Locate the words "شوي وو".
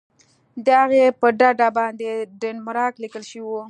3.31-3.59